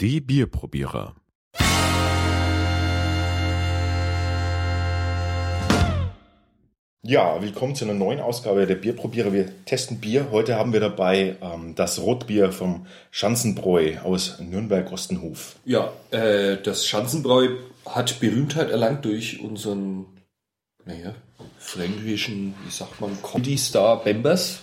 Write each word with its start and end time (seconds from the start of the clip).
Die 0.00 0.22
Bierprobierer. 0.22 1.14
Ja, 7.02 7.42
willkommen 7.42 7.74
zu 7.74 7.84
einer 7.84 7.92
neuen 7.92 8.20
Ausgabe 8.20 8.66
der 8.66 8.76
Bierprobierer. 8.76 9.34
Wir 9.34 9.52
testen 9.66 10.00
Bier. 10.00 10.30
Heute 10.30 10.56
haben 10.56 10.72
wir 10.72 10.80
dabei 10.80 11.36
ähm, 11.42 11.74
das 11.74 12.00
Rotbier 12.00 12.50
vom 12.50 12.86
Schanzenbräu 13.10 13.98
aus 14.02 14.38
Nürnberg-Ostenhof. 14.40 15.56
Ja, 15.66 15.92
äh, 16.12 16.56
das 16.56 16.86
Schanzenbräu 16.86 17.58
hat 17.84 18.20
Berühmtheit 18.20 18.70
erlangt 18.70 19.04
durch 19.04 19.42
unseren, 19.42 20.06
naja, 20.86 21.14
fränkischen, 21.58 22.54
wie 22.64 22.70
sagt 22.70 23.02
man, 23.02 23.18
Comedy-Star 23.22 24.02
Bembers. 24.02 24.60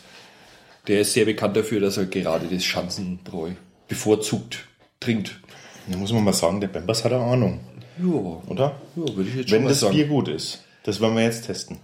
Der 0.88 1.02
ist 1.02 1.14
sehr 1.14 1.26
bekannt 1.26 1.56
dafür, 1.56 1.80
dass 1.80 1.98
er 1.98 2.08
gerade 2.08 2.48
das 2.48 2.64
Schanzenbräu 2.64 3.52
bevorzugt 3.88 4.68
trinkt. 5.00 5.40
Da 5.88 5.98
muss 5.98 6.12
man 6.12 6.24
mal 6.24 6.34
sagen, 6.34 6.60
der 6.60 6.68
Bembers 6.68 7.04
hat 7.06 7.14
eine 7.14 7.24
Ahnung, 7.24 7.60
Ja, 7.98 8.06
oder? 8.52 8.76
ja 8.96 9.16
würde 9.16 9.30
ich 9.30 9.36
jetzt 9.36 9.52
Wenn 9.52 9.60
schon 9.60 9.64
mal 9.64 9.70
das 9.70 9.80
sagen. 9.80 9.96
Bier 9.96 10.08
gut 10.08 10.28
ist. 10.28 10.64
Das 10.84 11.00
wollen 11.02 11.16
wir 11.16 11.24
jetzt 11.24 11.46
testen. 11.46 11.78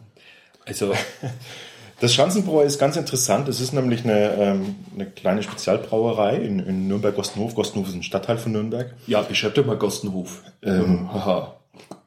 Also, 0.66 0.94
Das 2.00 2.14
Schanzenbräu 2.14 2.64
ist 2.64 2.80
ganz 2.80 2.98
interessant. 2.98 3.48
Es 3.48 3.62
ist 3.62 3.72
nämlich 3.72 4.04
eine, 4.04 4.34
ähm, 4.34 4.76
eine 4.94 5.06
kleine 5.06 5.42
Spezialbrauerei 5.42 6.36
in, 6.38 6.60
in 6.60 6.88
Nürnberg-Gostenhof. 6.90 7.56
Gostenhof 7.56 7.88
ist 7.88 7.94
ein 7.96 8.04
Stadtteil 8.04 8.38
von 8.38 8.52
Nürnberg. 8.52 8.94
ja, 9.08 9.22
beschreibt 9.22 9.58
doch 9.58 9.66
mal 9.66 9.78
Gostenhof. 9.78 10.44
Ähm, 10.64 11.14
Haha. 11.14 11.54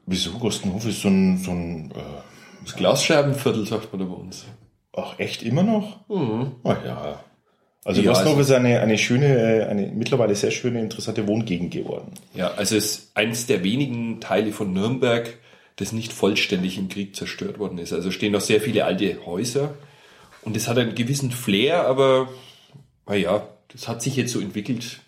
Wieso? 0.05 0.31
Gostenhof 0.33 0.85
ist 0.85 1.01
so 1.01 1.07
ein, 1.07 1.37
so 1.39 1.49
ein 1.51 1.91
äh, 1.91 2.63
Das 2.63 2.75
Glasscherbenviertel 2.75 3.65
sagt 3.65 3.91
man 3.91 4.01
da 4.01 4.05
bei 4.13 4.21
uns. 4.21 4.45
ach 4.95 5.17
echt 5.17 5.41
immer 5.41 5.63
noch? 5.63 6.01
Ah 6.63 6.75
ja. 6.85 7.19
Also 7.87 8.01
Ja, 8.01 8.11
Gostenhof 8.11 8.37
also- 8.37 8.53
ist 8.53 8.59
eine, 8.59 8.81
eine 8.81 8.97
schöne, 8.97 9.27
äh, 9.27 9.63
eine 9.63 9.87
mittlerweile 9.87 10.35
sehr 10.35 10.51
schöne, 10.51 10.81
interessante 10.81 11.25
Wohngegend 11.25 11.71
geworden. 11.71 12.11
Ja, 12.35 12.51
also 12.51 12.75
es 12.75 12.85
ist 12.85 13.11
eines 13.13 13.45
der 13.45 13.63
wenigen 13.63 14.19
Teile 14.19 14.51
von 14.51 14.73
Nürnberg, 14.73 15.37
das 15.77 15.93
nicht 15.93 16.11
vollständig 16.11 16.77
im 16.77 16.89
Krieg 16.89 17.15
zerstört 17.15 17.59
worden 17.59 17.77
ist. 17.77 17.93
Also 17.93 18.11
stehen 18.11 18.33
noch 18.33 18.41
sehr 18.41 18.59
viele 18.59 18.83
alte 18.83 19.25
Häuser 19.25 19.73
und 20.41 20.57
es 20.57 20.67
hat 20.67 20.77
einen 20.77 20.95
gewissen 20.95 21.31
Flair, 21.31 21.87
aber 21.87 22.27
naja, 23.07 23.47
das 23.69 23.87
hat 23.87 24.01
sich 24.01 24.17
jetzt 24.17 24.33
so 24.33 24.41
entwickelt. 24.41 24.99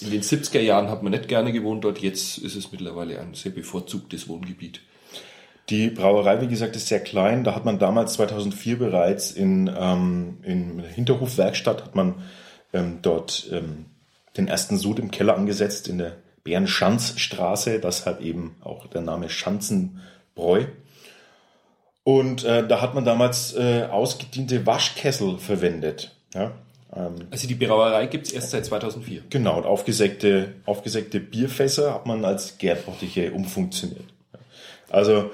In 0.00 0.10
den 0.10 0.22
70er 0.22 0.60
Jahren 0.60 0.88
hat 0.88 1.02
man 1.02 1.12
nicht 1.12 1.28
gerne 1.28 1.52
gewohnt 1.52 1.84
dort, 1.84 1.98
jetzt 1.98 2.38
ist 2.38 2.56
es 2.56 2.72
mittlerweile 2.72 3.20
ein 3.20 3.34
sehr 3.34 3.52
bevorzugtes 3.52 4.26
Wohngebiet. 4.26 4.80
Die 5.68 5.90
Brauerei, 5.90 6.40
wie 6.40 6.48
gesagt, 6.48 6.76
ist 6.76 6.88
sehr 6.88 7.00
klein. 7.00 7.44
Da 7.44 7.54
hat 7.54 7.64
man 7.64 7.78
damals 7.78 8.14
2004 8.14 8.78
bereits 8.78 9.30
in, 9.30 9.70
ähm, 9.78 10.38
in 10.42 10.78
der 10.78 10.88
Hinterhofwerkstatt 10.88 11.84
hat 11.84 11.94
man 11.94 12.16
ähm, 12.72 12.98
dort 13.02 13.48
ähm, 13.52 13.86
den 14.36 14.48
ersten 14.48 14.76
Sud 14.76 14.98
im 14.98 15.10
Keller 15.10 15.36
angesetzt 15.36 15.88
in 15.88 15.98
der 15.98 16.16
Bärenschanzstraße. 16.44 17.78
Deshalb 17.78 18.20
eben 18.20 18.56
auch 18.62 18.86
der 18.88 19.02
Name 19.02 19.28
Schanzenbräu. 19.28 20.64
Und 22.04 22.44
äh, 22.44 22.66
da 22.66 22.80
hat 22.80 22.94
man 22.94 23.04
damals 23.04 23.54
äh, 23.54 23.84
ausgediente 23.90 24.66
Waschkessel 24.66 25.38
verwendet. 25.38 26.16
Ja? 26.34 26.52
Ähm, 26.94 27.28
Also 27.30 27.46
die 27.46 27.54
Brauerei 27.54 28.06
gibt's 28.06 28.32
erst 28.32 28.50
seit 28.50 28.64
2004. 28.66 29.22
Genau, 29.30 29.56
und 29.56 29.66
aufgesägte, 29.66 30.54
aufgesägte 30.66 31.20
Bierfässer 31.20 31.94
hat 31.94 32.06
man 32.06 32.24
als 32.24 32.58
Gärbottiche 32.58 33.30
umfunktioniert. 33.32 34.11
Also 34.92 35.30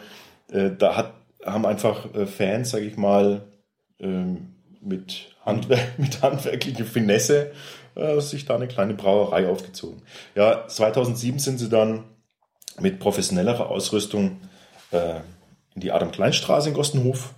äh, 0.50 0.70
da 0.76 0.96
hat, 0.96 1.12
haben 1.44 1.66
einfach 1.66 2.14
äh, 2.14 2.26
Fans, 2.26 2.70
sage 2.70 2.86
ich 2.86 2.96
mal, 2.96 3.42
ähm, 3.98 4.54
mit, 4.80 5.34
Handwerk, 5.44 5.98
mit 5.98 6.22
handwerklicher 6.22 6.84
Finesse 6.84 7.52
äh, 7.94 8.20
sich 8.20 8.46
da 8.46 8.54
eine 8.54 8.68
kleine 8.68 8.94
Brauerei 8.94 9.48
aufgezogen. 9.48 10.02
Ja, 10.34 10.66
2007 10.66 11.38
sind 11.38 11.58
sie 11.58 11.68
dann 11.68 12.04
mit 12.80 13.00
professionellerer 13.00 13.68
Ausrüstung 13.68 14.40
äh, 14.92 15.16
in 15.74 15.80
die 15.80 15.90
Adam-Klein-Straße 15.90 16.68
in 16.68 16.74
Gostenhof 16.74 17.34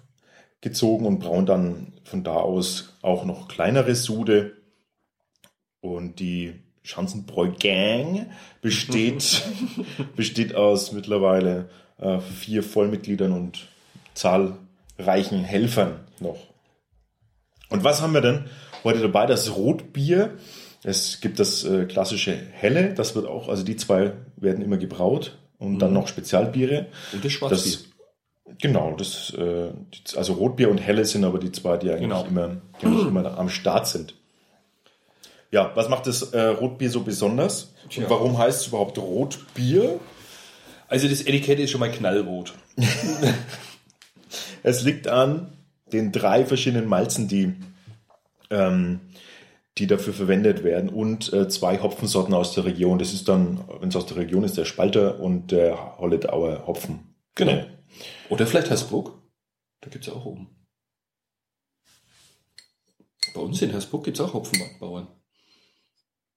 gezogen 0.60 1.06
und 1.06 1.20
brauen 1.20 1.46
dann 1.46 1.94
von 2.04 2.22
da 2.22 2.34
aus 2.34 2.98
auch 3.00 3.24
noch 3.24 3.48
kleinere 3.48 3.94
Sude. 3.94 4.58
Und 5.80 6.20
die 6.20 6.60
Schanzenbräu-Gang 6.82 8.26
besteht, 8.60 9.42
besteht 10.16 10.54
aus 10.54 10.92
mittlerweile 10.92 11.70
äh, 12.00 12.20
vier 12.20 12.62
Vollmitgliedern 12.62 13.32
und 13.32 13.68
zahlreichen 14.14 15.44
Helfern 15.44 16.00
noch. 16.18 16.38
Und 17.68 17.84
was 17.84 18.02
haben 18.02 18.12
wir 18.14 18.20
denn 18.20 18.46
heute 18.84 19.00
dabei? 19.00 19.26
Das 19.26 19.54
Rotbier. 19.56 20.36
Es 20.82 21.20
gibt 21.20 21.38
das 21.38 21.62
äh, 21.64 21.84
klassische 21.84 22.34
Helle, 22.52 22.94
das 22.94 23.14
wird 23.14 23.26
auch, 23.26 23.48
also 23.48 23.62
die 23.62 23.76
zwei 23.76 24.12
werden 24.36 24.64
immer 24.64 24.78
gebraut 24.78 25.36
und 25.58 25.78
dann 25.78 25.92
noch 25.92 26.08
Spezialbiere. 26.08 26.86
Und 27.12 27.22
das 27.22 27.32
Schwarzbier. 27.32 27.72
Das, 28.46 28.58
genau, 28.62 28.96
das, 28.96 29.34
äh, 29.36 29.68
also 30.16 30.32
Rotbier 30.32 30.70
und 30.70 30.78
Helle 30.78 31.04
sind 31.04 31.24
aber 31.24 31.38
die 31.38 31.52
zwei, 31.52 31.76
die 31.76 31.90
eigentlich 31.90 32.02
Genau. 32.08 32.24
immer, 32.24 32.56
die 32.80 32.86
eigentlich 32.86 33.06
immer 33.06 33.38
am 33.38 33.50
Start 33.50 33.88
sind. 33.88 34.14
Ja, 35.52 35.70
was 35.74 35.90
macht 35.90 36.06
das 36.06 36.32
äh, 36.32 36.40
Rotbier 36.46 36.90
so 36.90 37.00
besonders? 37.00 37.74
Tja. 37.90 38.04
Und 38.04 38.10
warum 38.10 38.38
heißt 38.38 38.62
es 38.62 38.66
überhaupt 38.68 38.96
Rotbier? 38.96 40.00
Also 40.90 41.08
das 41.08 41.22
Etikett 41.22 41.60
ist 41.60 41.70
schon 41.70 41.80
mal 41.80 41.90
knallrot. 41.90 42.52
Es 44.62 44.82
liegt 44.82 45.08
an 45.08 45.56
den 45.90 46.12
drei 46.12 46.44
verschiedenen 46.44 46.86
Malzen, 46.86 47.28
die, 47.28 47.54
ähm, 48.50 49.00
die 49.78 49.86
dafür 49.86 50.12
verwendet 50.12 50.64
werden 50.64 50.90
und 50.90 51.32
äh, 51.32 51.48
zwei 51.48 51.80
Hopfensorten 51.80 52.34
aus 52.34 52.52
der 52.52 52.66
Region. 52.66 52.98
Das 52.98 53.14
ist 53.14 53.26
dann, 53.28 53.64
wenn 53.80 53.88
es 53.88 53.96
aus 53.96 54.04
der 54.04 54.18
Region 54.18 54.44
ist, 54.44 54.58
der 54.58 54.66
Spalter 54.66 55.18
und 55.18 55.50
der 55.50 55.96
Holledauer 55.98 56.66
Hopfen. 56.66 57.14
Genau. 57.34 57.64
Oder 58.28 58.46
vielleicht 58.46 58.68
Hersbruck. 58.68 59.18
Da 59.80 59.88
gibt's 59.88 60.08
ja 60.08 60.12
auch 60.12 60.26
oben. 60.26 60.48
Bei 63.34 63.40
uns 63.40 63.62
in 63.62 63.70
Hersbruck 63.70 64.04
gibt's 64.04 64.20
auch 64.20 64.34
Hopfenbauern. 64.34 65.08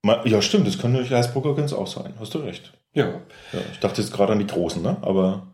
Ja, 0.05 0.41
stimmt, 0.41 0.67
das 0.67 0.77
kann 0.77 0.91
natürlich 0.91 1.13
Heißbrucker 1.13 1.55
ganz 1.55 1.71
auch 1.71 1.87
sein. 1.87 2.13
Hast 2.19 2.33
du 2.33 2.39
recht. 2.39 2.73
Ja. 2.93 3.05
Ja, 3.53 3.59
ich 3.71 3.79
dachte 3.79 4.01
jetzt 4.01 4.11
gerade 4.13 4.33
an 4.33 4.39
die 4.39 4.47
Großen, 4.47 4.81
ne? 4.81 4.97
Aber 5.01 5.47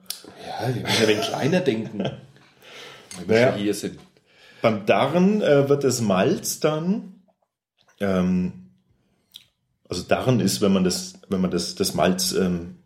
Ja, 0.45 0.73
wir 0.73 0.81
müssen 0.81 1.01
ja 1.03 1.07
wenig 1.07 1.27
kleiner 1.27 1.59
denken. 1.59 1.99
Wenn 3.17 3.27
wir 3.27 3.35
Naja. 3.35 3.51
schon 3.51 3.61
hier 3.61 3.73
sind. 3.73 3.99
beim 4.61 4.85
Darren 4.87 5.41
äh, 5.41 5.69
wird 5.69 5.83
das 5.83 6.01
Malz 6.01 6.59
dann, 6.59 7.21
ähm, 7.99 8.71
also 9.87 10.03
Darren 10.03 10.39
ist, 10.39 10.61
wenn 10.61 10.71
man 10.73 10.83
das, 10.83 11.13
wenn 11.29 11.41
man 11.41 11.51
das, 11.51 11.75
das 11.75 11.93
Malz 11.93 12.31
ähm, 12.33 12.77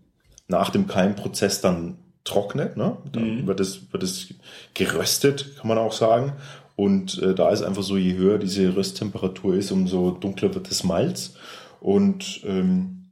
nach 0.47 0.69
dem 0.69 0.87
Keimprozess 0.87 1.61
dann 1.61 1.97
trocknet, 2.25 2.77
ne? 2.77 2.97
Dann 3.11 3.41
Mhm. 3.41 3.47
wird 3.47 3.59
es 3.59 3.91
wird 3.91 4.03
es 4.03 4.33
geröstet, 4.73 5.55
kann 5.57 5.67
man 5.67 5.77
auch 5.77 5.91
sagen. 5.93 6.33
Und 6.75 7.21
äh, 7.21 7.35
da 7.35 7.49
ist 7.51 7.61
einfach 7.61 7.83
so, 7.83 7.97
je 7.97 8.15
höher 8.15 8.39
diese 8.39 8.75
Rösttemperatur 8.75 9.55
ist, 9.55 9.71
umso 9.71 10.11
dunkler 10.11 10.53
wird 10.55 10.69
das 10.69 10.83
Malz. 10.83 11.35
Und 11.79 12.41
ähm, 12.45 13.09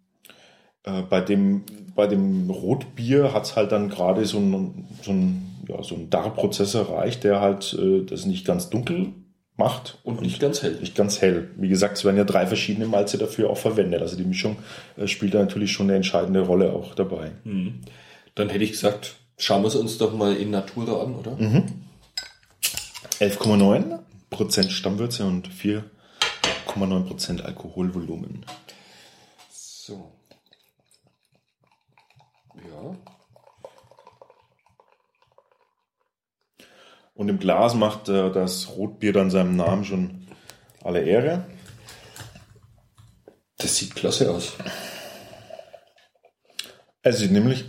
äh, 0.84 1.04
bei 1.04 1.22
dem 1.22 1.64
bei 1.94 2.08
dem 2.08 2.50
Rotbier 2.50 3.34
hat's 3.34 3.56
halt 3.56 3.72
dann 3.72 3.90
gerade 3.90 4.26
so 4.26 4.40
ein, 4.40 4.86
so 5.02 5.12
ein 5.12 5.52
ja, 5.68 5.84
so 5.84 5.96
ein 5.96 6.10
Darprozess 6.10 6.74
erreicht, 6.74 7.24
der 7.24 7.42
halt 7.42 7.78
äh, 7.80 8.04
das 8.04 8.26
nicht 8.26 8.46
ganz 8.46 8.70
dunkel 8.70 9.10
macht 9.58 10.00
Und 10.04 10.22
nicht 10.22 10.40
ganz 10.40 10.64
hell. 10.64 10.78
nicht 10.80 10.96
ganz 10.96 11.22
hell. 11.22 11.50
Wie 11.58 11.70
gesagt, 11.70 11.98
es 11.98 12.06
werden 12.06 12.18
ja 12.18 12.24
drei 12.24 12.48
verschiedene 12.48 12.88
Malze 12.88 13.18
dafür 13.18 13.50
auch 13.50 13.58
verwendet. 13.58 14.02
Also 14.02 14.16
die 14.16 14.24
Mischung 14.24 14.56
äh, 14.98 15.08
spielt 15.08 15.34
da 15.34 15.40
natürlich 15.40 15.72
schon 15.72 15.88
eine 15.88 15.98
entscheidende 15.98 16.42
Rolle 16.42 16.74
auch 16.74 16.96
dabei. 16.96 17.32
Dann 18.36 18.50
hätte 18.50 18.64
ich 18.64 18.72
gesagt, 18.72 19.18
schauen 19.38 19.62
wir 19.62 19.68
es 19.68 19.76
uns 19.76 19.98
doch 19.98 20.16
mal 20.16 20.36
in 20.36 20.50
Natura 20.50 21.04
an, 21.04 21.16
oder? 21.16 21.38
11,9 23.22 24.00
Prozent 24.32 24.72
Stammwürze 24.72 25.28
und 25.28 25.48
4,9 25.48 27.06
Prozent 27.06 27.46
Alkoholvolumen. 27.46 28.44
So. 29.52 30.12
Ja. 32.56 32.96
Und 37.14 37.30
im 37.30 37.38
Glas 37.38 37.76
macht 37.76 38.10
äh, 38.10 38.32
das 38.32 38.70
Rotbier 38.70 39.14
dann 39.14 39.30
seinem 39.30 39.56
Namen 39.56 39.86
schon 39.86 40.28
alle 40.84 41.04
Ehre. 41.04 41.46
Das 43.60 43.76
sieht 43.76 43.94
klasse 43.94 44.32
aus. 44.32 44.54
Es 47.04 47.20
sieht 47.20 47.32
nämlich 47.32 47.66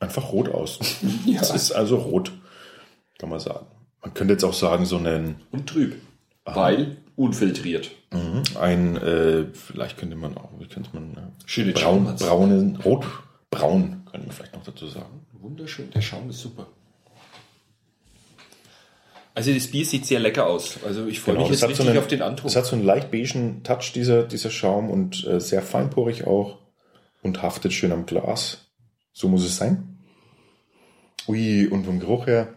einfach 0.00 0.32
rot 0.32 0.48
aus. 0.48 0.80
Ja. 1.24 1.40
Es 1.40 1.50
ist 1.50 1.70
also 1.70 1.98
rot, 1.98 2.32
kann 3.18 3.28
man 3.28 3.38
sagen. 3.38 3.66
Man 4.02 4.14
könnte 4.14 4.32
jetzt 4.34 4.44
auch 4.44 4.52
sagen, 4.54 4.84
so 4.86 4.96
einen, 4.96 5.36
Und 5.50 5.68
trüb. 5.68 5.96
Weil 6.44 6.96
unfiltriert. 7.16 7.90
ein, 8.58 8.96
äh, 8.96 9.44
vielleicht 9.52 9.98
könnte 9.98 10.16
man 10.16 10.36
auch, 10.36 10.50
wie 10.58 10.66
könnte 10.66 10.90
man, 10.94 11.12
äh, 11.14 11.20
Schöne 11.46 11.72
braun, 11.72 12.06
Schaum 12.06 12.16
braunen, 12.16 12.76
rotbraun, 12.76 14.02
können 14.10 14.24
wir 14.26 14.32
vielleicht 14.32 14.54
noch 14.54 14.64
dazu 14.64 14.86
sagen. 14.88 15.26
Wunderschön, 15.34 15.90
der 15.90 16.00
Schaum 16.00 16.28
ist 16.30 16.40
super. 16.40 16.66
Also 19.34 19.52
das 19.54 19.68
Bier 19.68 19.84
sieht 19.86 20.06
sehr 20.06 20.18
lecker 20.20 20.46
aus. 20.46 20.78
Also 20.84 21.06
ich 21.06 21.20
freue 21.20 21.34
Genau, 21.36 21.48
mich 21.48 21.52
jetzt 21.52 21.62
hat 21.62 21.68
so 21.70 21.82
richtig 21.82 21.90
einen- 21.90 21.98
auf 21.98 22.08
den 22.08 22.22
Antrunk. 22.22 22.50
Es 22.50 22.56
hat 22.56 22.66
so 22.66 22.74
einen 22.74 22.84
leicht 22.84 23.10
beigen 23.10 23.62
Touch, 23.62 23.92
dieser, 23.94 24.24
dieser 24.24 24.50
Schaum, 24.50 24.90
und 24.90 25.24
äh, 25.26 25.40
sehr 25.40 25.62
feinporig 25.62 26.26
auch 26.26 26.58
und 27.22 27.42
haftet 27.42 27.72
schön 27.72 27.92
am 27.92 28.06
Glas. 28.06 28.66
So 29.12 29.28
muss 29.28 29.44
es 29.44 29.56
sein. 29.56 29.98
Ui, 31.28 31.66
und 31.68 31.84
vom 31.84 32.00
Geruch 32.00 32.26
her, 32.26 32.48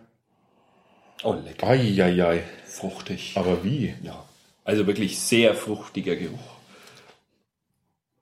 Oh, 1.23 1.33
lecker. 1.33 1.67
ai, 1.67 2.43
Fruchtig. 2.65 3.33
Aber 3.35 3.63
wie? 3.63 3.93
Ja. 4.01 4.23
Also 4.65 4.87
wirklich 4.87 5.19
sehr 5.19 5.53
fruchtiger 5.55 6.15
Geruch. 6.15 6.39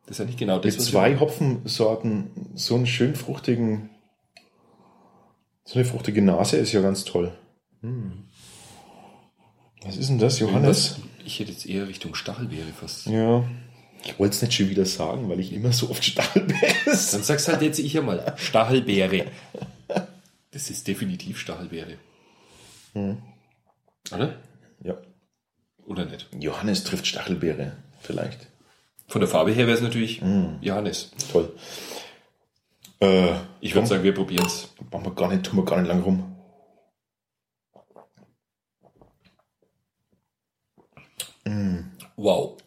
Das 0.05 0.15
ist 0.15 0.19
ja 0.19 0.25
nicht 0.25 0.39
genau 0.39 0.59
das, 0.59 0.75
Mit 0.77 0.85
zwei 0.85 1.19
Hopfensorten 1.19 2.31
so 2.55 2.75
einen 2.75 2.87
schön 2.87 3.15
fruchtigen, 3.15 3.89
so 5.63 5.79
eine 5.79 5.85
fruchtige 5.85 6.21
Nase 6.21 6.57
ist 6.57 6.73
ja 6.73 6.81
ganz 6.81 7.05
toll. 7.05 7.31
Hm. 7.81 8.25
Was 9.83 9.97
ist 9.97 10.09
denn 10.09 10.19
das, 10.19 10.39
Johannes? 10.39 10.97
Ich 11.25 11.39
hätte 11.39 11.51
jetzt 11.51 11.65
eher 11.65 11.87
Richtung 11.87 12.13
Stachelbeere 12.13 12.73
fast. 12.77 13.05
Ja. 13.07 13.43
Ich 14.03 14.17
wollte 14.19 14.35
es 14.35 14.41
nicht 14.41 14.53
schon 14.53 14.69
wieder 14.69 14.85
sagen, 14.85 15.29
weil 15.29 15.39
ich 15.39 15.53
immer 15.53 15.71
so 15.71 15.89
oft 15.89 16.03
Stachelbeere 16.03 16.73
Dann 16.85 17.23
sagst 17.23 17.47
halt 17.47 17.61
jetzt 17.61 17.79
ich 17.79 17.97
einmal. 17.97 18.33
Stachelbeere. 18.37 19.27
Das 20.51 20.69
ist 20.69 20.87
definitiv 20.87 21.39
Stachelbeere. 21.39 21.97
Hm. 22.93 23.21
Oder? 24.13 24.35
Ja. 24.83 24.97
Oder 25.85 26.05
nicht? 26.05 26.27
Johannes 26.39 26.83
trifft 26.83 27.07
Stachelbeere, 27.07 27.77
vielleicht. 27.99 28.47
Von 29.07 29.21
der 29.21 29.29
Farbe 29.29 29.51
her 29.51 29.67
wäre 29.67 29.75
es 29.77 29.83
natürlich 29.83 30.21
Johannes. 30.61 31.11
Toll. 31.31 31.53
Äh, 33.01 33.35
Ich 33.59 33.73
würde 33.75 33.87
sagen, 33.87 34.03
wir 34.03 34.13
probieren 34.13 34.45
es. 34.45 34.69
machen 34.91 35.05
wir 35.05 35.15
gar 35.15 35.27
nicht, 35.29 35.43
tun 35.45 35.57
wir 35.57 35.65
gar 35.65 35.79
nicht 35.79 35.87
lang 35.89 36.01
rum. 36.01 36.35
Wow. 42.15 42.57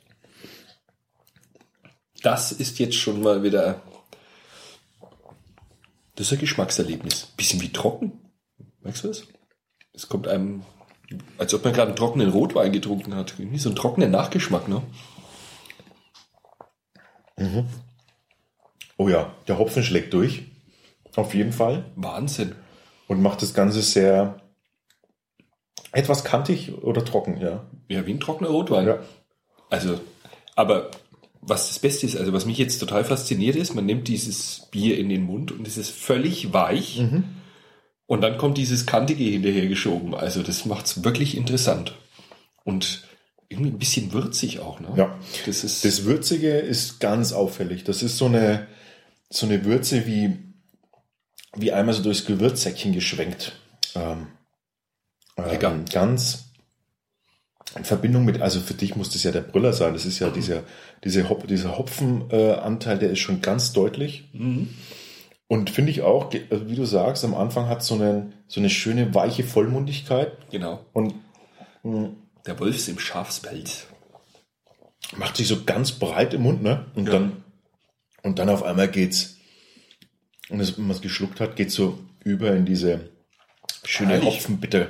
Das 2.22 2.52
ist 2.52 2.78
jetzt 2.78 2.96
schon 2.96 3.20
mal 3.22 3.42
wieder. 3.42 3.82
Das 6.16 6.26
ist 6.28 6.32
ein 6.32 6.38
Geschmackserlebnis. 6.38 7.26
Bisschen 7.36 7.60
wie 7.60 7.72
trocken. 7.72 8.20
Merkst 8.80 9.04
du 9.04 9.08
das? 9.08 9.24
Es 9.94 10.08
kommt 10.08 10.26
einem, 10.26 10.62
als 11.38 11.54
ob 11.54 11.64
man 11.64 11.72
gerade 11.72 11.88
einen 11.88 11.96
trockenen 11.96 12.30
Rotwein 12.30 12.72
getrunken 12.72 13.14
hat. 13.14 13.34
Irgendwie 13.38 13.58
so 13.58 13.68
einen 13.68 13.76
trockenen 13.76 14.10
Nachgeschmack, 14.10 14.68
ne? 14.68 14.82
Oh 18.96 19.08
ja, 19.08 19.32
der 19.48 19.58
Hopfen 19.58 19.82
schlägt 19.82 20.12
durch. 20.14 20.44
Auf 21.16 21.34
jeden 21.34 21.52
Fall. 21.52 21.84
Wahnsinn. 21.96 22.54
Und 23.06 23.22
macht 23.22 23.42
das 23.42 23.54
Ganze 23.54 23.82
sehr 23.82 24.40
etwas 25.92 26.24
kantig 26.24 26.74
oder 26.82 27.04
trocken, 27.04 27.40
ja. 27.40 27.64
Ja, 27.88 28.06
wie 28.06 28.12
ein 28.12 28.20
trockener 28.20 28.50
Rotwein. 28.50 28.86
Ja. 28.86 28.98
Also, 29.70 30.00
aber 30.56 30.90
was 31.40 31.68
das 31.68 31.78
Beste 31.78 32.06
ist, 32.06 32.16
also 32.16 32.32
was 32.32 32.46
mich 32.46 32.58
jetzt 32.58 32.78
total 32.78 33.04
fasziniert 33.04 33.56
ist, 33.56 33.74
man 33.74 33.86
nimmt 33.86 34.08
dieses 34.08 34.66
Bier 34.70 34.98
in 34.98 35.08
den 35.08 35.22
Mund 35.22 35.52
und 35.52 35.66
es 35.68 35.76
ist 35.76 35.90
völlig 35.90 36.52
weich 36.52 37.00
Mhm. 37.00 37.24
Und 38.06 38.20
dann 38.20 38.38
kommt 38.38 38.58
dieses 38.58 38.86
Kantige 38.86 39.24
hinterhergeschoben. 39.24 40.14
Also 40.14 40.42
das 40.42 40.64
macht's 40.64 41.04
wirklich 41.04 41.36
interessant. 41.36 41.94
Und 42.64 43.02
irgendwie 43.48 43.70
ein 43.70 43.78
bisschen 43.78 44.12
würzig 44.12 44.60
auch, 44.60 44.80
ne? 44.80 44.92
Ja. 44.96 45.18
Das 45.46 45.64
ist, 45.64 45.84
Das 45.84 46.04
Würzige 46.04 46.58
ist 46.58 47.00
ganz 47.00 47.32
auffällig. 47.32 47.84
Das 47.84 48.02
ist 48.02 48.16
so 48.16 48.26
eine, 48.26 48.66
so 49.30 49.46
eine 49.46 49.64
Würze 49.64 50.06
wie, 50.06 50.38
wie 51.54 51.72
einmal 51.72 51.94
so 51.94 52.02
durchs 52.02 52.24
Gewürzsäckchen 52.24 52.92
geschwenkt. 52.92 53.52
Ähm, 53.94 54.28
ähm, 55.36 55.84
ganz 55.90 56.44
in 57.76 57.84
Verbindung 57.84 58.24
mit, 58.24 58.40
also 58.40 58.60
für 58.60 58.74
dich 58.74 58.94
muss 58.94 59.10
das 59.10 59.22
ja 59.24 59.32
der 59.32 59.40
Brüller 59.40 59.72
sein. 59.72 59.94
Das 59.94 60.06
ist 60.06 60.18
ja 60.20 60.30
dieser, 60.30 60.62
diese 61.02 61.28
Hop, 61.28 61.46
dieser 61.48 61.76
Hopfenanteil, 61.76 62.96
äh, 62.96 63.00
der 63.00 63.10
ist 63.10 63.18
schon 63.18 63.40
ganz 63.40 63.72
deutlich. 63.72 64.28
Mhm. 64.32 64.70
Und 65.54 65.70
finde 65.70 65.92
ich 65.92 66.02
auch, 66.02 66.32
also 66.50 66.68
wie 66.68 66.74
du 66.74 66.84
sagst, 66.84 67.24
am 67.24 67.32
Anfang 67.34 67.68
hat 67.68 67.84
so 67.84 67.94
eine, 67.94 68.32
so 68.48 68.58
eine 68.60 68.68
schöne 68.70 69.14
weiche 69.14 69.44
Vollmundigkeit 69.44 70.32
genau. 70.50 70.84
und 70.92 71.14
mh, 71.84 72.08
Der 72.46 72.58
Wolf 72.58 72.74
ist 72.74 72.88
im 72.88 72.98
Schafspelz. 72.98 73.86
macht 75.16 75.36
sich 75.36 75.46
so 75.46 75.62
ganz 75.64 75.92
breit 75.92 76.34
im 76.34 76.42
Mund, 76.42 76.62
ne? 76.62 76.86
Und 76.96 77.06
Ja. 77.06 77.12
dann 77.12 77.44
und 78.24 78.38
dann 78.40 78.48
auf 78.48 78.62
einmal 78.64 78.88
geht's 78.88 79.36
und 80.48 80.58
das, 80.58 80.76
wenn 80.76 80.86
man 80.88 80.96
es 80.96 81.02
geschluckt 81.02 81.38
hat, 81.40 81.54
geht's 81.56 81.74
so 81.74 81.98
über 82.24 82.50
in 82.52 82.64
diese 82.66 83.10
schöne 83.84 84.14
Herrlich. 84.14 84.34
Hopfenbitter 84.36 84.88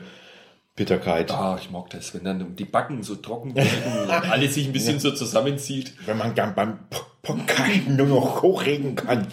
Bitterkeit. 0.76 1.30
Ah, 1.30 1.58
ich 1.60 1.70
mag 1.70 1.90
das, 1.90 2.14
wenn 2.14 2.24
dann 2.24 2.56
die 2.56 2.64
Backen 2.64 3.02
so 3.02 3.16
trocken 3.16 3.54
werden 3.54 3.68
und 4.04 4.10
alles 4.10 4.54
sich 4.54 4.66
ein 4.66 4.72
bisschen 4.72 4.98
so 4.98 5.10
zusammenzieht. 5.12 5.92
Wenn 6.06 6.16
man 6.18 6.34
dann 6.34 6.54
beim 6.54 6.78
P- 6.88 6.98
Podcasten 7.22 7.96
nur 7.96 8.06
noch 8.08 8.42
hochregen 8.42 8.94
kann, 8.96 9.28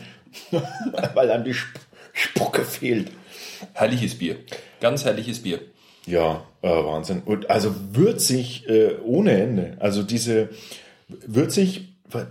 weil 1.14 1.28
dann 1.28 1.44
die 1.44 1.52
Sp 1.56 1.80
Spucke 2.14 2.66
fehlt. 2.66 3.12
Herrliches 3.74 4.18
Bier. 4.18 4.36
Ganz 4.82 5.06
herrliches 5.06 5.44
Bier. 5.44 5.62
Ja, 6.06 6.44
äh, 6.62 6.68
Wahnsinn. 6.68 7.22
Und 7.24 7.50
also 7.50 7.74
würzig 7.92 8.68
äh, 8.68 8.96
ohne 9.04 9.32
Ende. 9.32 9.78
Also 9.80 10.04
diese 10.04 10.50
würzig, 11.08 11.94
äh, 12.14 12.26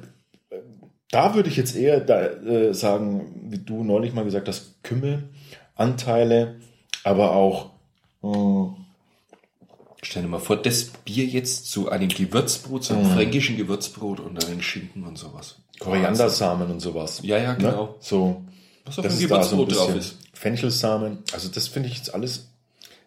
da 1.11 1.35
würde 1.35 1.49
ich 1.49 1.57
jetzt 1.57 1.77
eher 1.77 2.01
da, 2.01 2.27
äh, 2.27 2.75
sagen, 2.75 3.49
wie 3.49 3.59
du 3.59 3.85
neulich 3.85 4.13
mal 4.13 4.25
gesagt 4.25 4.49
hast, 4.49 4.83
Kümmelanteile, 4.83 6.57
aber 7.05 7.35
auch 7.35 7.71
mh, 8.23 8.77
Stell 10.03 10.23
dir 10.23 10.29
mal 10.29 10.39
vor, 10.39 10.57
das 10.57 10.85
Bier 11.05 11.27
jetzt 11.27 11.71
zu 11.71 11.91
einem 11.91 12.09
Gewürzbrot, 12.09 12.85
zu 12.85 12.95
einem 12.95 13.07
Mhm. 13.09 13.15
fränkischen 13.15 13.57
Gewürzbrot 13.57 14.21
und 14.21 14.43
dann 14.43 14.63
Schinken 14.63 15.05
und 15.05 15.19
sowas. 15.19 15.57
Koriandersamen 15.79 16.71
und 16.71 16.81
sowas. 16.81 17.21
Ja, 17.23 17.39
ja, 17.39 17.55
genau. 17.55 17.85
Ne? 17.87 17.95
So, 18.01 18.45
Was 18.87 18.99
auf 18.99 19.05
das 19.05 19.17
dem 19.19 19.25
ist 19.25 19.31
da 19.31 19.43
so 19.43 19.57
Gewürzbrot 19.65 19.89
drauf 19.89 19.97
ist. 19.97 20.17
Fenchelsamen. 20.33 21.19
Also 21.33 21.49
das 21.49 21.69
finde 21.69 21.89
ich 21.89 21.97
jetzt 21.97 22.15
alles 22.15 22.49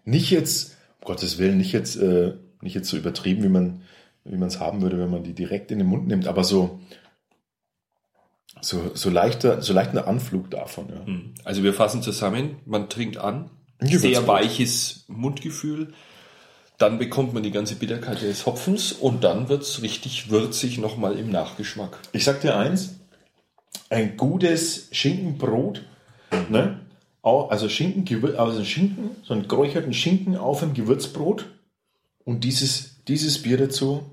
nicht 0.05 0.29
jetzt, 0.29 0.75
um 1.01 1.05
Gottes 1.07 1.37
Willen, 1.39 1.57
nicht 1.57 1.71
jetzt, 1.71 1.95
äh, 1.95 2.33
nicht 2.61 2.75
jetzt 2.75 2.89
so 2.89 2.97
übertrieben, 2.97 3.43
wie 3.43 3.49
man 3.49 3.81
wie 4.25 4.37
man 4.37 4.47
es 4.47 4.59
haben 4.61 4.81
würde, 4.81 4.97
wenn 4.99 5.09
man 5.09 5.23
die 5.23 5.33
direkt 5.33 5.69
in 5.71 5.79
den 5.79 5.87
Mund 5.87 6.07
nimmt, 6.07 6.27
aber 6.27 6.43
so 6.45 6.79
so 8.61 8.91
so 8.93 9.09
leichter 9.09 9.61
so 9.61 9.73
leichter 9.73 10.07
Anflug 10.07 10.49
davon. 10.51 10.87
Ja. 10.89 11.05
Hm. 11.05 11.33
Also 11.43 11.63
wir 11.63 11.73
fassen 11.73 12.01
zusammen, 12.01 12.55
man 12.65 12.87
trinkt 12.89 13.17
an, 13.17 13.49
Ein 13.79 13.87
sehr 13.87 13.97
Gewürzbrot. 13.99 14.27
weiches 14.27 15.03
Mundgefühl, 15.07 15.93
dann 16.83 16.99
bekommt 16.99 17.33
man 17.33 17.43
die 17.43 17.51
ganze 17.51 17.75
Bitterkeit 17.75 18.21
des 18.21 18.45
Hopfens 18.45 18.91
und 18.91 19.23
dann 19.23 19.47
wird's 19.47 19.81
richtig 19.81 20.29
würzig 20.29 20.79
nochmal 20.79 21.17
im 21.17 21.31
Nachgeschmack. 21.31 21.97
Ich 22.11 22.25
sag 22.25 22.41
dir 22.41 22.57
eins, 22.57 22.95
ein 23.89 24.17
gutes 24.17 24.89
Schinkenbrot, 24.91 25.81
ne? 26.49 26.81
Also 27.21 27.69
Schinken, 27.69 28.35
also 28.35 28.65
Schinken, 28.65 29.11
so 29.23 29.33
einen 29.33 29.47
geräucherten 29.47 29.93
Schinken 29.93 30.35
auf 30.35 30.61
ein 30.61 30.73
Gewürzbrot 30.73 31.45
und 32.25 32.43
dieses, 32.43 33.01
dieses 33.07 33.41
Bier 33.41 33.57
dazu, 33.57 34.03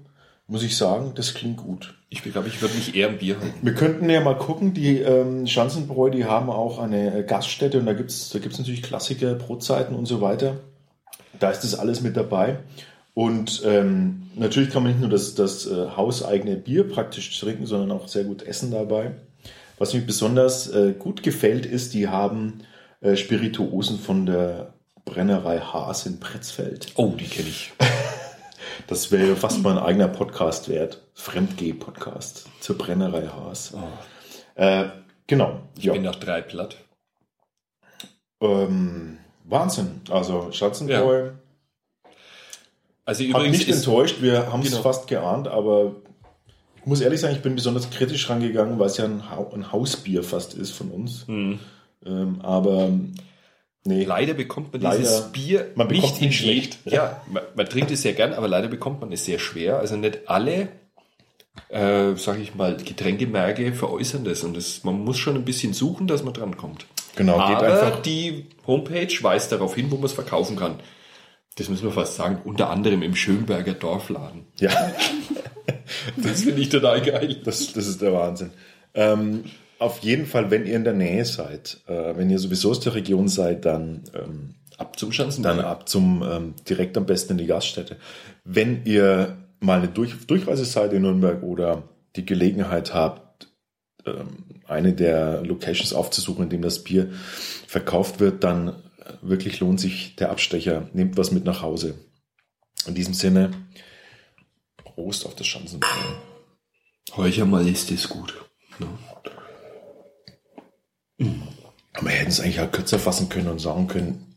muss 0.46 0.62
ich 0.62 0.76
sagen, 0.76 1.10
das 1.16 1.34
klingt 1.34 1.56
gut. 1.56 1.96
Ich 2.08 2.22
glaube, 2.22 2.46
ich 2.46 2.62
würde 2.62 2.76
mich 2.76 2.94
eher 2.94 3.08
im 3.08 3.18
Bier 3.18 3.40
halten. 3.40 3.66
Wir 3.66 3.74
könnten 3.74 4.08
ja 4.08 4.20
mal 4.20 4.38
gucken, 4.38 4.74
die 4.74 4.98
ähm, 4.98 5.48
Schanzenbräu, 5.48 6.10
die 6.10 6.24
haben 6.24 6.50
auch 6.50 6.78
eine 6.78 7.18
äh, 7.18 7.22
Gaststätte 7.24 7.80
und 7.80 7.86
da 7.86 7.94
gibt's 7.94 8.30
da 8.30 8.38
gibt's 8.38 8.58
natürlich 8.58 8.84
Klassiker, 8.84 9.34
Brotzeiten 9.34 9.96
und 9.96 10.06
so 10.06 10.20
weiter. 10.20 10.60
Da 11.38 11.50
ist 11.50 11.60
das 11.60 11.74
alles 11.78 12.00
mit 12.00 12.16
dabei. 12.16 12.58
Und 13.14 13.62
ähm, 13.64 14.30
natürlich 14.36 14.70
kann 14.70 14.82
man 14.82 14.92
nicht 14.92 15.00
nur 15.00 15.10
das, 15.10 15.34
das 15.34 15.66
äh, 15.66 15.90
hauseigene 15.96 16.56
Bier 16.56 16.88
praktisch 16.88 17.38
trinken, 17.38 17.66
sondern 17.66 17.90
auch 17.92 18.08
sehr 18.08 18.24
gut 18.24 18.42
essen 18.42 18.70
dabei. 18.70 19.12
Was 19.78 19.94
mir 19.94 20.00
besonders 20.02 20.68
äh, 20.68 20.92
gut 20.98 21.22
gefällt, 21.22 21.66
ist, 21.66 21.94
die 21.94 22.08
haben 22.08 22.60
äh, 23.00 23.16
Spirituosen 23.16 23.98
von 23.98 24.26
der 24.26 24.74
Brennerei 25.04 25.58
Haas 25.60 26.06
in 26.06 26.20
Pretzfeld. 26.20 26.88
Oh, 26.96 27.14
die 27.18 27.26
kenne 27.26 27.48
ich. 27.48 27.72
Das 28.86 29.12
wäre 29.12 29.36
fast 29.36 29.62
mal 29.62 29.76
ein 29.76 29.84
eigener 29.84 30.08
Podcast 30.08 30.68
wert. 30.68 31.02
Fremdgeh-Podcast 31.14 32.46
zur 32.60 32.78
Brennerei 32.78 33.26
Haas. 33.26 33.72
Oh, 33.74 33.78
Äh, 34.60 34.86
genau. 35.26 35.60
ich 35.76 35.84
Ja. 35.84 35.92
bin 35.92 36.02
nach 36.02 36.16
drei 36.16 36.40
platt. 36.40 36.76
Ähm, 38.40 39.18
Wahnsinn. 39.50 40.00
Also 40.10 40.50
Schatzenbräu 40.52 41.30
Also 43.04 43.22
hat 43.24 43.30
übrigens 43.30 43.58
nicht 43.58 43.68
enttäuscht. 43.70 44.16
Wir 44.20 44.52
haben 44.52 44.62
es 44.62 44.70
Genau. 44.70 44.82
fast 44.82 45.08
geahnt, 45.08 45.48
aber 45.48 45.96
ich 46.76 46.86
muss 46.86 47.00
ehrlich 47.00 47.20
sagen, 47.20 47.34
ich 47.34 47.42
bin 47.42 47.54
besonders 47.54 47.90
kritisch 47.90 48.28
rangegangen, 48.30 48.78
weil 48.78 48.86
es 48.86 48.96
ja 48.96 49.04
ein, 49.04 49.28
ha 49.30 49.44
ein 49.52 49.72
Hausbier 49.72 50.22
fast 50.22 50.54
ist 50.54 50.70
von 50.70 50.90
uns. 50.90 51.26
Hm. 51.26 51.58
Ähm, 52.06 52.40
aber 52.42 52.88
nee. 53.84 54.04
Leider 54.04 54.34
bekommt 54.34 54.72
man 54.72 54.80
Leider. 54.82 54.98
dieses 54.98 55.32
Bier 55.32 55.70
Man 55.74 55.88
nicht 55.88 56.22
in 56.22 56.32
schlecht. 56.32 56.78
schlecht. 56.82 56.92
Ja, 56.94 57.20
man, 57.30 57.42
man 57.54 57.66
trinkt 57.66 57.90
es 57.90 58.02
sehr 58.02 58.14
gern, 58.14 58.32
aber 58.32 58.48
leider 58.48 58.68
bekommt 58.68 59.00
man 59.00 59.12
es 59.12 59.24
sehr 59.24 59.38
schwer. 59.38 59.78
Also 59.78 59.96
nicht 59.96 60.28
alle, 60.28 60.68
äh, 61.68 62.14
sage 62.16 62.40
ich 62.40 62.54
mal, 62.54 62.76
Getränkemärkte 62.76 63.72
veräußern 63.74 64.24
das 64.24 64.44
und 64.44 64.56
das, 64.56 64.82
man 64.84 65.04
muss 65.04 65.18
schon 65.18 65.34
ein 65.34 65.44
bisschen 65.44 65.74
suchen, 65.74 66.06
dass 66.06 66.22
man 66.22 66.32
drankommt. 66.32 66.86
Genau, 67.16 67.46
geht 67.48 67.56
aber 67.56 68.00
die 68.04 68.46
Homepage 68.66 69.12
weist 69.22 69.52
darauf 69.52 69.74
hin, 69.74 69.90
wo 69.90 69.96
man 69.96 70.04
es 70.04 70.12
verkaufen 70.12 70.56
kann. 70.56 70.76
Das 71.56 71.68
müssen 71.68 71.84
wir 71.84 71.92
fast 71.92 72.14
sagen, 72.14 72.40
unter 72.44 72.70
anderem 72.70 73.02
im 73.02 73.14
Schönberger 73.16 73.74
Dorfladen. 73.74 74.46
Ja, 74.58 74.70
Das 76.16 76.42
finde 76.42 76.62
ich 76.62 76.68
total 76.68 77.02
geil. 77.02 77.40
das, 77.44 77.72
das 77.72 77.86
ist 77.86 78.00
der 78.00 78.12
Wahnsinn. 78.12 78.50
Ähm, 78.94 79.44
auf 79.78 79.98
jeden 80.00 80.26
Fall, 80.26 80.50
wenn 80.50 80.66
ihr 80.66 80.76
in 80.76 80.84
der 80.84 80.92
Nähe 80.92 81.24
seid, 81.24 81.80
äh, 81.86 82.16
wenn 82.16 82.30
ihr 82.30 82.38
sowieso 82.38 82.70
aus 82.70 82.80
der 82.80 82.94
Region 82.94 83.28
seid, 83.28 83.64
dann 83.64 84.04
ähm, 84.14 84.54
Ab 84.78 84.98
zum 84.98 85.12
Schanzen. 85.12 85.42
dann 85.42 85.60
ab 85.60 85.88
zum 85.90 86.22
ähm, 86.22 86.54
direkt 86.68 86.96
am 86.96 87.04
besten 87.04 87.32
in 87.32 87.38
die 87.38 87.46
Gaststätte. 87.46 87.96
Wenn 88.44 88.86
ihr 88.86 89.36
mal 89.60 89.78
eine 89.78 89.88
Durch 89.88 90.26
Durchreise 90.26 90.64
seid 90.64 90.94
in 90.94 91.02
Nürnberg 91.02 91.42
oder 91.42 91.82
die 92.16 92.24
Gelegenheit 92.24 92.94
habt, 92.94 93.29
eine 94.66 94.92
der 94.92 95.42
Locations 95.42 95.92
aufzusuchen, 95.92 96.44
in 96.44 96.50
dem 96.50 96.62
das 96.62 96.84
Bier 96.84 97.10
verkauft 97.66 98.20
wird, 98.20 98.44
dann 98.44 98.82
wirklich 99.22 99.60
lohnt 99.60 99.80
sich 99.80 100.16
der 100.16 100.30
Abstecher. 100.30 100.88
Nehmt 100.92 101.16
was 101.16 101.32
mit 101.32 101.44
nach 101.44 101.62
Hause. 101.62 101.98
In 102.86 102.94
diesem 102.94 103.14
Sinne, 103.14 103.50
Prost 104.76 105.26
auf 105.26 105.34
das 105.34 105.46
Schanzenbier. 105.46 105.88
Heucher 107.16 107.44
mal 107.44 107.66
ist 107.66 107.90
es 107.90 108.08
gut. 108.08 108.34
Ne? 108.78 108.86
Aber 111.92 112.06
wir 112.06 112.12
hätten 112.12 112.30
es 112.30 112.40
eigentlich 112.40 112.60
auch 112.60 112.70
kürzer 112.70 112.98
fassen 112.98 113.28
können 113.28 113.48
und 113.48 113.58
sagen 113.58 113.88
können, 113.88 114.36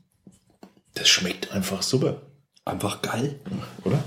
das 0.95 1.07
schmeckt 1.07 1.51
einfach 1.51 1.81
super, 1.81 2.21
Einfach 2.65 3.01
geil. 3.01 3.39
oder? 3.83 4.01